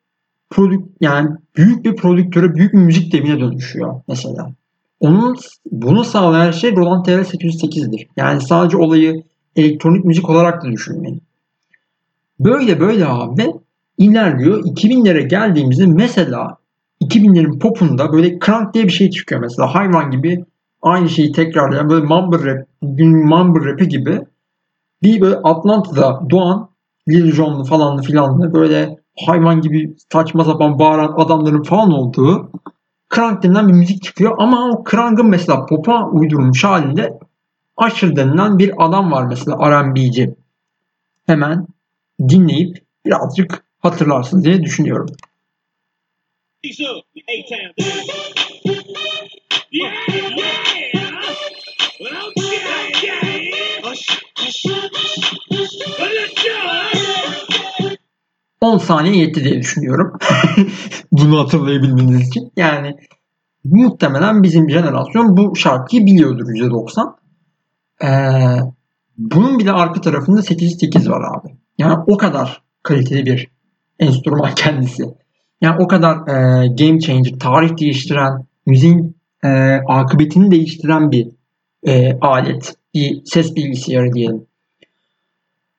[0.49, 4.51] prodük yani büyük bir prodüktöre, büyük bir müzik devine dönüşüyor mesela.
[4.99, 5.37] Onun
[5.71, 8.07] bunu sağlayan şey Roland TR 808'dir.
[8.17, 9.23] Yani sadece olayı
[9.55, 11.21] elektronik müzik olarak da düşünmeyin.
[12.39, 13.45] Böyle böyle abi
[13.97, 14.63] ilerliyor.
[14.63, 16.57] 2000'lere geldiğimizde mesela
[17.01, 19.75] 2000'lerin popunda böyle crank diye bir şey çıkıyor mesela.
[19.75, 20.45] Hayvan gibi
[20.87, 24.21] aynı şeyi tekrarlayan böyle mumble rap, gün mumble rap'i gibi
[25.03, 26.69] bir böyle Atlanta'da doğan
[27.09, 32.51] Lil Jon'lu falanlı filanlı böyle hayvan gibi saçma sapan bağıran adamların falan olduğu
[33.15, 37.19] Crank denilen bir müzik çıkıyor ama o Crank'ın mesela pop'a uydurulmuş halinde
[37.85, 40.35] Usher denilen bir adam var mesela R&B'ci.
[41.25, 41.67] Hemen
[42.29, 45.07] dinleyip birazcık hatırlarsınız diye düşünüyorum.
[49.71, 50.63] Yeah.
[58.61, 60.13] 10 saniye yetti diye düşünüyorum.
[61.11, 62.51] Bunu hatırlayabilmeniz için.
[62.55, 62.95] Yani
[63.63, 67.15] muhtemelen bizim jenerasyon bu şarkıyı biliyordur %90.
[68.03, 68.07] Ee,
[69.17, 71.55] bunun bile arka tarafında 808 var abi.
[71.77, 73.47] Yani o kadar kaliteli bir
[73.99, 75.03] enstrüman kendisi.
[75.61, 79.49] Yani o kadar e, game changer, tarih değiştiren, müziğin e,
[79.87, 81.27] akıbetini değiştiren bir
[81.83, 82.75] e, alet.
[82.97, 84.45] Bir ses bilgisayarı diyelim.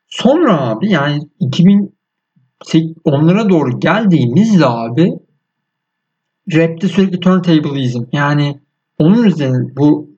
[0.09, 1.95] Sonra abi yani 2000
[3.05, 5.13] onlara doğru geldiğimizde abi
[6.53, 8.61] rapte sürekli turntableizm yani
[8.99, 10.11] onun üzerine bu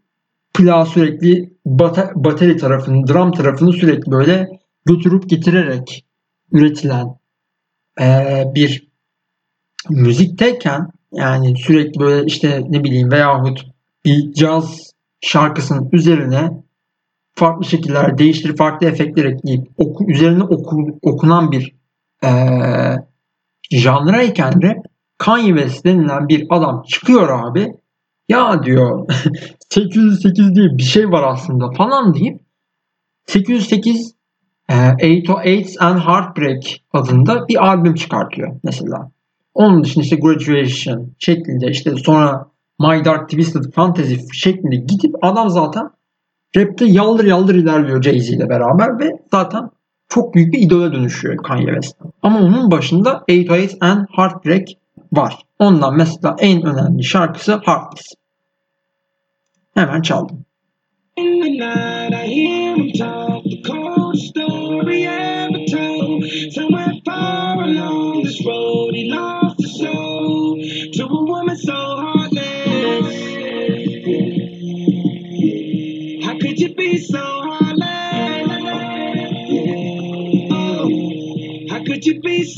[0.55, 4.49] plağı sürekli bata, bateri tarafını, drum tarafını sürekli böyle
[4.87, 6.05] götürüp getirerek
[6.53, 7.07] üretilen
[8.01, 8.89] e, bir
[9.91, 13.67] müzikteyken yani sürekli böyle işte ne bileyim veyahut
[14.05, 16.51] bir caz şarkısının üzerine
[17.35, 21.75] farklı şekiller değiştirip farklı efektler ekleyip oku, üzerine oku, okunan bir
[22.25, 22.31] e,
[23.71, 24.83] janrayken de
[25.19, 27.73] Kanye West denilen bir adam çıkıyor abi
[28.29, 29.09] ya diyor
[29.71, 32.41] 808 diye bir şey var aslında falan deyip
[33.27, 34.15] 808
[34.71, 36.63] e, 808 and Heartbreak
[36.93, 39.11] adında bir albüm çıkartıyor mesela.
[39.55, 45.91] Onun dışında işte Graduation şeklinde işte sonra My Dark Twisted Fantasy şeklinde gidip adam zaten
[46.57, 49.71] rapte yaldır yaldır ilerliyor Jay-Z ile beraber ve zaten
[50.09, 51.97] çok büyük bir idole dönüşüyor Kanye West.
[52.23, 54.69] Ama onun başında 808 and Heartbreak
[55.13, 55.39] var.
[55.59, 58.15] Ondan mesela en önemli şarkısı Heartless.
[59.75, 60.45] Hemen çaldım.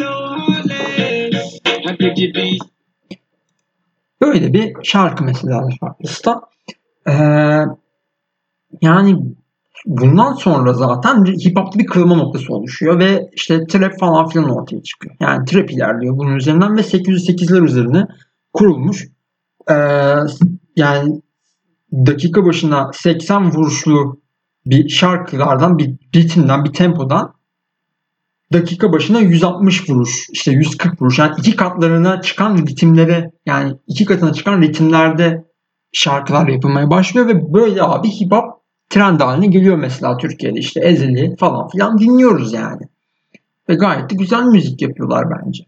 [0.05, 0.73] How?
[4.23, 6.41] Böyle bir şarkı mesela Heartless'ta.
[7.09, 7.13] Ee,
[8.83, 9.17] yani
[9.87, 14.83] bundan sonra zaten hip hop'ta bir kırılma noktası oluşuyor ve işte trap falan filan ortaya
[14.83, 15.15] çıkıyor.
[15.21, 18.07] Yani trap ilerliyor bunun üzerinden ve 808'ler üzerine
[18.53, 19.09] kurulmuş.
[19.71, 19.75] Ee,
[20.77, 21.23] yani
[21.93, 24.23] dakika başına 80 vuruşlu
[24.67, 27.35] bir şarkılardan, bir ritimden, bir tempodan
[28.53, 31.19] dakika başına 160 vuruş, işte 140 vuruş.
[31.19, 35.45] Yani iki katlarına çıkan ritimlere yani iki katına çıkan ritimlerde
[35.93, 38.45] şarkılar yapılmaya başlıyor ve böyle abi hip hop
[38.91, 42.83] trend haline geliyor mesela Türkiye'de işte Ezeli falan filan dinliyoruz yani.
[43.69, 45.65] Ve gayet de güzel müzik yapıyorlar bence.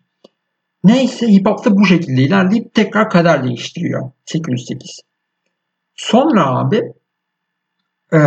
[0.84, 5.00] Neyse hip hop da bu şekilde ilerleyip tekrar kader değiştiriyor 808.
[5.94, 6.82] Sonra abi
[8.12, 8.18] ee,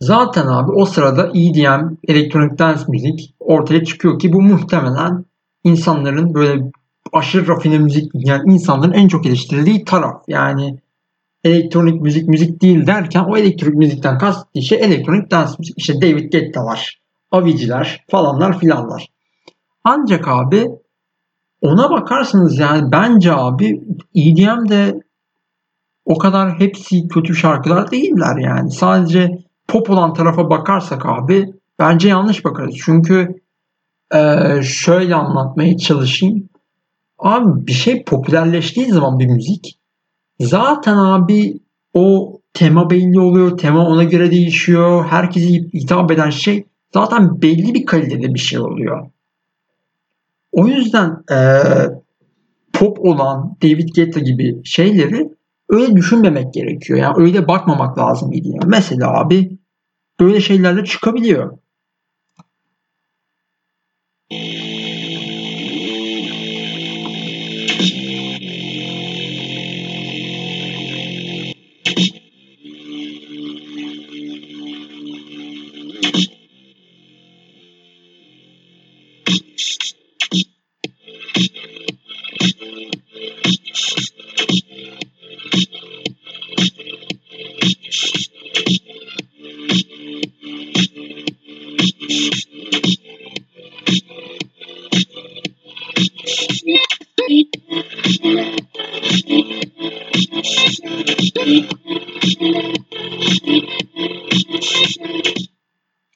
[0.00, 5.24] zaten abi o sırada EDM, elektronik dance müzik ortaya çıkıyor ki bu muhtemelen
[5.64, 6.62] insanların böyle
[7.12, 10.22] aşırı rafine müzik yani insanların en çok eleştirildiği taraf.
[10.28, 10.78] Yani
[11.44, 15.78] elektronik müzik müzik değil derken o elektronik müzikten kastettiği şey elektronik dans müzik.
[15.78, 19.06] İşte David Guetta var, Avicii'ler falanlar filanlar.
[19.84, 20.70] Ancak abi
[21.60, 23.82] ona bakarsanız yani bence abi
[24.14, 25.00] EDM de
[26.04, 28.70] o kadar hepsi kötü şarkılar değiller yani.
[28.70, 29.38] Sadece
[29.70, 32.74] pop olan tarafa bakarsak abi bence yanlış bakarız.
[32.84, 33.42] Çünkü
[34.14, 34.18] e,
[34.62, 36.48] şöyle anlatmaya çalışayım.
[37.18, 39.78] Abi bir şey popülerleştiği zaman bir müzik
[40.40, 41.60] zaten abi
[41.94, 43.58] o tema belli oluyor.
[43.58, 45.04] Tema ona göre değişiyor.
[45.04, 46.64] Herkesi hitap eden şey
[46.94, 49.10] zaten belli bir kalitede bir şey oluyor.
[50.52, 51.38] O yüzden e,
[52.72, 55.28] pop olan David Guetta gibi şeyleri
[55.68, 56.98] öyle düşünmemek gerekiyor.
[56.98, 58.58] Yani öyle bakmamak lazım diye.
[58.66, 59.59] Mesela abi
[60.20, 61.58] böyle şeylerle çıkabiliyor.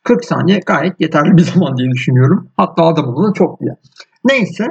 [0.05, 2.49] 40 saniye gayet yeterli bir zaman diye düşünüyorum.
[2.57, 3.77] Hatta adam da çok bile.
[4.25, 4.67] Neyse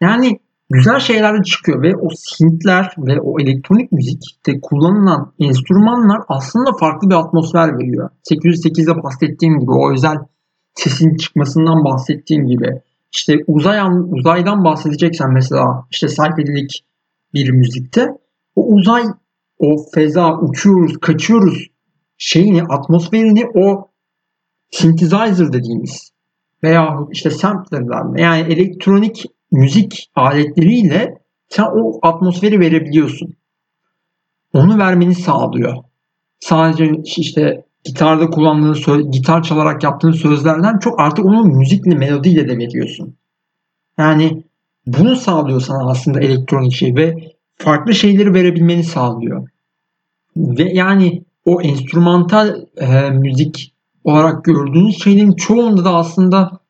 [0.00, 0.40] yani
[0.70, 7.10] güzel şeyler de çıkıyor ve o synthler ve o elektronik müzikte kullanılan enstrümanlar aslında farklı
[7.10, 8.10] bir atmosfer veriyor.
[8.30, 10.16] 808'de bahsettiğim gibi o özel
[10.74, 12.82] sesin çıkmasından bahsettiğim gibi
[13.12, 13.78] işte uzay
[14.10, 16.68] uzaydan bahsedeceksen mesela işte psychedelic
[17.34, 18.08] bir müzikte
[18.56, 19.02] o uzay
[19.58, 21.66] o feza uçuyoruz kaçıyoruz
[22.16, 23.90] şeyini atmosferini o
[24.70, 26.12] synthesizer dediğimiz
[26.62, 31.14] veya işte samplerler yani elektronik müzik aletleriyle
[31.48, 33.36] sen o atmosferi verebiliyorsun.
[34.52, 35.76] Onu vermeni sağlıyor.
[36.40, 43.16] Sadece işte gitarda kullandığın gitar çalarak yaptığın sözlerden çok artık onu müzikle, melodiyle de veriyorsun.
[43.98, 44.44] Yani
[44.86, 47.14] bunu sağlıyor sana aslında elektronik şey ve
[47.58, 49.48] farklı şeyleri verebilmeni sağlıyor.
[50.36, 56.60] Ve yani o enstrümantal e, müzik olarak gördüğünüz şeylerin çoğunda da aslında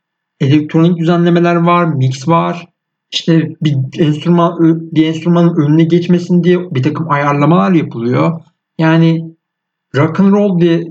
[0.40, 2.68] elektronik düzenlemeler var, mix var.
[3.10, 4.58] İşte bir enstrüman
[4.92, 8.40] bir enstrümanın önüne geçmesin diye bir takım ayarlamalar yapılıyor.
[8.78, 9.36] Yani
[9.96, 10.84] rock and roll diye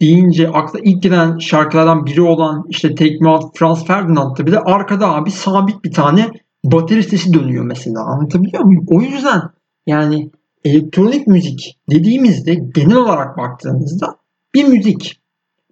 [0.00, 5.14] deyince akla ilk gelen şarkılardan biri olan işte Take Me Out Franz Ferdinand'da bile arkada
[5.14, 6.30] abi sabit bir tane
[6.64, 8.00] bateri sesi dönüyor mesela.
[8.00, 8.84] Anlatabiliyor muyum?
[8.88, 9.42] O yüzden
[9.86, 10.30] yani
[10.64, 14.16] elektronik müzik dediğimizde genel olarak baktığımızda
[14.54, 15.20] bir müzik.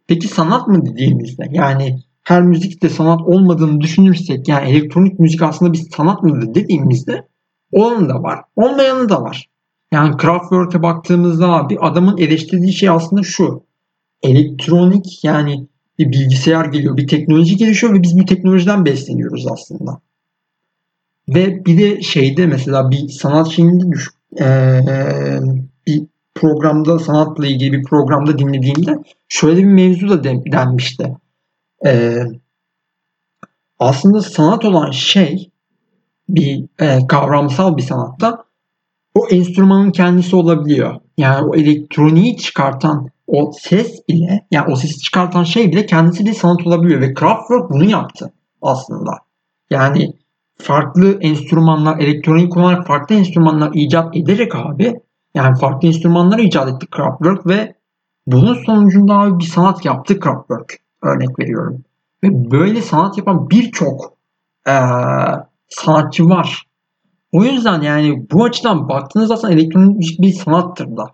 [0.06, 5.72] Peki sanat mı dediğimizde yani her müzik de sanat olmadığını düşünürsek yani elektronik müzik aslında
[5.72, 7.28] bir sanat mıdır dediğimizde
[7.72, 9.50] olan da var, olmayanı da var.
[9.92, 13.62] Yani Kraftwerk'e baktığımızda abi adamın eleştirdiği şey aslında şu.
[14.22, 15.66] Elektronik yani
[15.98, 20.00] bir bilgisayar geliyor, bir teknoloji gelişiyor ve biz bu teknolojiden besleniyoruz aslında.
[21.34, 24.08] Ve bir de şeyde mesela bir sanat şeyinde düş,
[24.40, 24.80] ee,
[25.86, 26.02] bir
[26.34, 31.16] programda sanatla ilgili bir programda dinlediğimde şöyle bir mevzu da denmişti.
[31.86, 32.22] Ee,
[33.78, 35.50] aslında sanat olan şey
[36.28, 38.44] bir e, kavramsal bir sanatta
[39.14, 41.00] o enstrümanın kendisi olabiliyor.
[41.18, 46.32] Yani o elektroniği çıkartan o ses bile yani o sesi çıkartan şey bile kendisi bir
[46.32, 49.10] sanat olabiliyor ve Kraftwerk bunu yaptı aslında.
[49.70, 50.12] Yani
[50.62, 55.00] farklı enstrümanlar, elektronik olarak farklı enstrümanlar icat ederek abi
[55.34, 57.74] yani farklı enstrümanlar icat etti Kraftwerk ve
[58.26, 60.78] bunun sonucunda abi bir sanat yaptı Kraftwerk.
[61.02, 61.84] Örnek veriyorum.
[62.24, 64.20] Ve böyle sanat yapan birçok
[64.68, 64.72] ee,
[65.68, 66.66] sanatçı var.
[67.32, 71.04] O yüzden yani bu açıdan baktığınızda aslında elektronik müzik bir sanattır da.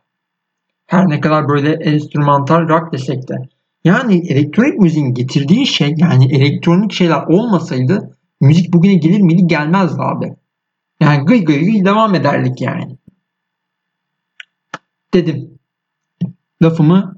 [0.86, 3.34] Her ne kadar böyle enstrümantal rock desek de.
[3.84, 8.15] Yani elektronik müziğin getirdiği şey yani elektronik şeyler olmasaydı
[8.46, 10.36] müzik bugüne gelir miydi gelmezdi abi.
[11.00, 12.96] Yani gıy gıy gıy devam ederdik yani.
[15.14, 15.58] Dedim.
[16.62, 17.16] Lafımı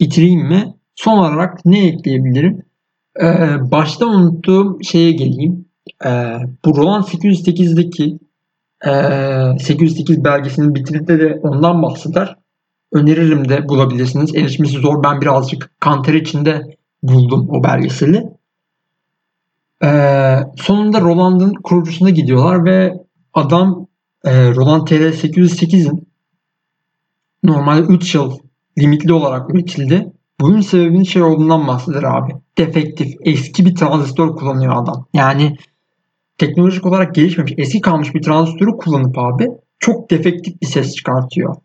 [0.00, 0.74] bitireyim mi?
[0.94, 2.62] Son olarak ne ekleyebilirim?
[3.20, 5.64] Ee, başta unuttuğum şeye geleyim.
[6.06, 8.18] Ee, bu Roland 808'deki
[8.86, 8.90] e,
[9.58, 12.36] 808 belgesinin bitirinde de ondan bahseder.
[12.92, 14.34] Öneririm de bulabilirsiniz.
[14.34, 15.02] Erişmesi zor.
[15.02, 18.39] Ben birazcık kanter içinde buldum o belgeseli.
[19.84, 22.94] Ee, sonunda Roland'ın kurucusuna gidiyorlar ve
[23.34, 23.86] adam
[24.24, 26.08] e, Roland TR-808'in
[27.42, 28.38] normalde 3 yıl
[28.78, 30.12] limitli olarak üretildi.
[30.40, 32.32] Bunun sebebinin şey olduğundan bahseder abi.
[32.58, 35.06] Defektif, eski bir transistör kullanıyor adam.
[35.14, 35.56] Yani
[36.38, 41.56] teknolojik olarak gelişmemiş, eski kalmış bir transistörü kullanıp abi çok defektif bir ses çıkartıyor.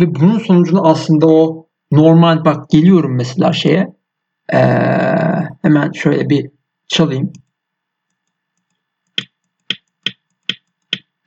[0.00, 3.94] Ve bunun sonucunda aslında o normal bak geliyorum mesela şeye.
[4.52, 4.58] Ee,
[5.62, 6.50] hemen şöyle bir
[6.92, 7.32] çalayım.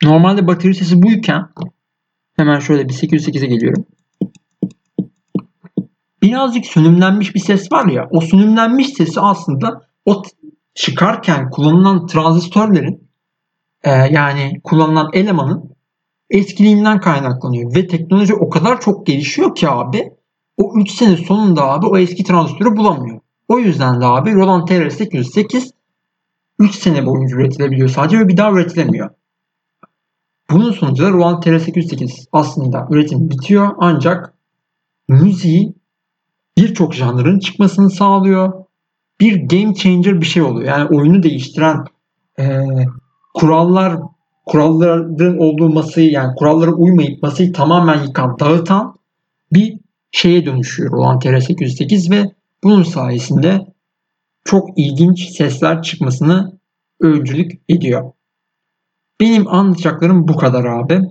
[0.03, 1.47] Normalde bateri sesi buyken
[2.36, 3.86] hemen şöyle bir 808'e geliyorum.
[6.22, 10.24] Birazcık sönümlenmiş bir ses var ya o sönümlenmiş sesi aslında o
[10.76, 13.09] çıkarken kullanılan transistörlerin
[13.84, 15.76] e, yani kullanılan elemanın
[16.30, 17.76] eskiliğinden kaynaklanıyor.
[17.76, 20.13] Ve teknoloji o kadar çok gelişiyor ki abi
[20.57, 23.14] o 3 sene sonunda abi o eski transistörü bulamıyor.
[23.48, 25.72] O yüzden de abi Roland TR-808
[26.60, 29.10] 3 sene boyunca üretilebiliyor sadece ve bir daha üretilemiyor.
[30.52, 34.34] Bunun sonucunda Roland TR-808 aslında üretim bitiyor ancak
[35.10, 35.74] müziği
[36.58, 38.54] birçok janrın çıkmasını sağlıyor.
[39.20, 40.68] Bir game changer bir şey oluyor.
[40.68, 41.86] Yani oyunu değiştiren
[42.39, 42.66] e,
[43.34, 44.00] kurallar
[44.46, 48.96] kuralların olduğu masayı yani kurallara uymayıp masayı tamamen yıkan, dağıtan
[49.54, 49.80] bir
[50.12, 52.32] şeye dönüşüyor olan TR808 ve
[52.66, 53.66] bunun sayesinde
[54.43, 56.59] çok ilginç sesler çıkmasını
[57.01, 58.11] öncülük ediyor.
[59.20, 61.01] Benim anlatacaklarım bu kadar abi.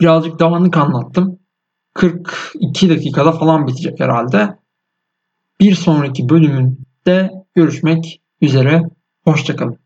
[0.00, 1.38] Birazcık dağınık anlattım.
[1.94, 4.58] 42 dakikada falan bitecek herhalde.
[5.60, 8.82] Bir sonraki bölümünde görüşmek üzere.
[9.24, 9.81] Hoşçakalın.